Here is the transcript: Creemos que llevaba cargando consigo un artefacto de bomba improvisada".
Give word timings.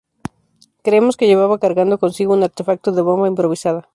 Creemos 0.81 1.15
que 1.15 1.27
llevaba 1.27 1.59
cargando 1.59 1.99
consigo 1.99 2.33
un 2.33 2.41
artefacto 2.41 2.91
de 2.91 3.03
bomba 3.03 3.27
improvisada". 3.27 3.87